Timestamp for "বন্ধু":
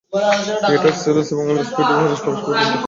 2.59-2.79